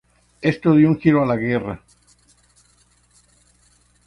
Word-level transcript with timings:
Esto 0.41 0.73
dio 0.73 0.87
un 0.89 0.97
giró 0.99 1.21
a 1.21 1.27
la 1.27 1.35
guerra. 1.35 1.79